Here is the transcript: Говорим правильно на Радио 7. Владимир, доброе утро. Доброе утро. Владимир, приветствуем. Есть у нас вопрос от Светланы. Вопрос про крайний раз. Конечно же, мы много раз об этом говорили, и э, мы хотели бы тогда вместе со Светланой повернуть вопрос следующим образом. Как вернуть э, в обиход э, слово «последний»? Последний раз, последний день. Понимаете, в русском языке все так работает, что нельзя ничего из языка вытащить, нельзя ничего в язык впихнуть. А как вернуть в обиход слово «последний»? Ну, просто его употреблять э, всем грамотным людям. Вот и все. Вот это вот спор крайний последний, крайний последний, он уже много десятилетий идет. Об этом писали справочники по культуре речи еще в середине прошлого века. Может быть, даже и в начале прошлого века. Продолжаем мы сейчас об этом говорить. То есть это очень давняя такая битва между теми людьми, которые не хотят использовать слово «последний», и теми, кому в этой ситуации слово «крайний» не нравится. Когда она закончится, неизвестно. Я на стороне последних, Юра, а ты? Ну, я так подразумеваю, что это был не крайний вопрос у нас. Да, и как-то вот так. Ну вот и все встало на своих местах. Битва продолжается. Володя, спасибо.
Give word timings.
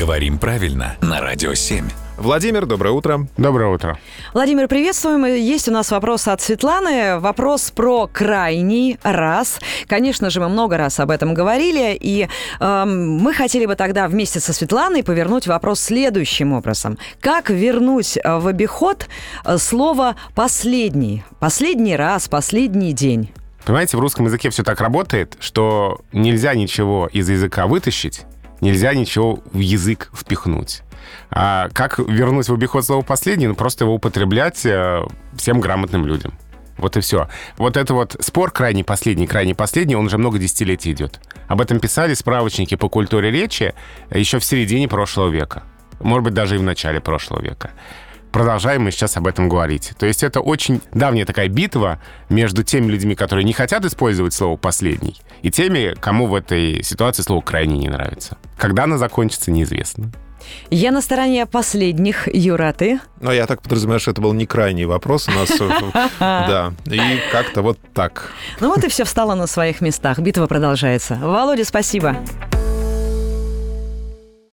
Говорим 0.00 0.38
правильно 0.38 0.96
на 1.02 1.20
Радио 1.20 1.52
7. 1.52 1.86
Владимир, 2.16 2.64
доброе 2.64 2.92
утро. 2.92 3.26
Доброе 3.36 3.68
утро. 3.68 3.98
Владимир, 4.32 4.66
приветствуем. 4.66 5.26
Есть 5.26 5.68
у 5.68 5.72
нас 5.72 5.90
вопрос 5.90 6.26
от 6.26 6.40
Светланы. 6.40 7.18
Вопрос 7.18 7.70
про 7.70 8.06
крайний 8.06 8.98
раз. 9.02 9.60
Конечно 9.86 10.30
же, 10.30 10.40
мы 10.40 10.48
много 10.48 10.78
раз 10.78 11.00
об 11.00 11.10
этом 11.10 11.34
говорили, 11.34 11.94
и 12.00 12.28
э, 12.60 12.84
мы 12.86 13.34
хотели 13.34 13.66
бы 13.66 13.74
тогда 13.74 14.08
вместе 14.08 14.40
со 14.40 14.54
Светланой 14.54 15.04
повернуть 15.04 15.46
вопрос 15.46 15.80
следующим 15.80 16.54
образом. 16.54 16.96
Как 17.20 17.50
вернуть 17.50 18.16
э, 18.16 18.38
в 18.38 18.46
обиход 18.46 19.06
э, 19.44 19.58
слово 19.58 20.16
«последний»? 20.34 21.24
Последний 21.40 21.94
раз, 21.94 22.26
последний 22.26 22.94
день. 22.94 23.30
Понимаете, 23.66 23.98
в 23.98 24.00
русском 24.00 24.24
языке 24.24 24.48
все 24.48 24.62
так 24.62 24.80
работает, 24.80 25.36
что 25.40 26.00
нельзя 26.14 26.54
ничего 26.54 27.06
из 27.12 27.28
языка 27.28 27.66
вытащить, 27.66 28.22
нельзя 28.60 28.94
ничего 28.94 29.40
в 29.52 29.58
язык 29.58 30.10
впихнуть. 30.14 30.82
А 31.30 31.68
как 31.70 31.98
вернуть 31.98 32.48
в 32.48 32.54
обиход 32.54 32.84
слово 32.84 33.02
«последний»? 33.02 33.46
Ну, 33.46 33.54
просто 33.54 33.84
его 33.84 33.94
употреблять 33.94 34.64
э, 34.66 35.02
всем 35.36 35.60
грамотным 35.60 36.06
людям. 36.06 36.34
Вот 36.76 36.96
и 36.96 37.00
все. 37.00 37.28
Вот 37.58 37.76
это 37.76 37.92
вот 37.94 38.16
спор 38.20 38.50
крайний 38.50 38.84
последний, 38.84 39.26
крайний 39.26 39.54
последний, 39.54 39.96
он 39.96 40.06
уже 40.06 40.18
много 40.18 40.38
десятилетий 40.38 40.92
идет. 40.92 41.20
Об 41.46 41.60
этом 41.60 41.78
писали 41.78 42.14
справочники 42.14 42.74
по 42.74 42.88
культуре 42.88 43.30
речи 43.30 43.74
еще 44.10 44.38
в 44.38 44.44
середине 44.44 44.88
прошлого 44.88 45.28
века. 45.28 45.64
Может 46.00 46.24
быть, 46.24 46.34
даже 46.34 46.54
и 46.54 46.58
в 46.58 46.62
начале 46.62 47.00
прошлого 47.00 47.42
века. 47.42 47.72
Продолжаем 48.32 48.82
мы 48.82 48.90
сейчас 48.90 49.16
об 49.16 49.26
этом 49.26 49.48
говорить. 49.48 49.92
То 49.98 50.06
есть 50.06 50.22
это 50.22 50.40
очень 50.40 50.80
давняя 50.92 51.24
такая 51.24 51.48
битва 51.48 52.00
между 52.28 52.62
теми 52.62 52.90
людьми, 52.90 53.14
которые 53.14 53.44
не 53.44 53.52
хотят 53.52 53.84
использовать 53.84 54.32
слово 54.34 54.56
«последний», 54.56 55.16
и 55.42 55.50
теми, 55.50 55.94
кому 56.00 56.26
в 56.26 56.34
этой 56.34 56.82
ситуации 56.82 57.22
слово 57.22 57.40
«крайний» 57.40 57.78
не 57.78 57.88
нравится. 57.88 58.38
Когда 58.56 58.84
она 58.84 58.98
закончится, 58.98 59.50
неизвестно. 59.50 60.12
Я 60.70 60.92
на 60.92 61.02
стороне 61.02 61.46
последних, 61.46 62.28
Юра, 62.32 62.68
а 62.68 62.72
ты? 62.72 63.00
Ну, 63.20 63.30
я 63.30 63.46
так 63.46 63.62
подразумеваю, 63.62 64.00
что 64.00 64.12
это 64.12 64.20
был 64.20 64.32
не 64.32 64.46
крайний 64.46 64.84
вопрос 64.84 65.28
у 65.28 65.32
нас. 65.32 65.50
Да, 66.20 66.72
и 66.86 67.00
как-то 67.32 67.62
вот 67.62 67.78
так. 67.94 68.30
Ну 68.60 68.68
вот 68.68 68.84
и 68.84 68.88
все 68.88 69.04
встало 69.04 69.34
на 69.34 69.46
своих 69.46 69.80
местах. 69.80 70.18
Битва 70.18 70.46
продолжается. 70.46 71.16
Володя, 71.16 71.64
спасибо. 71.64 72.16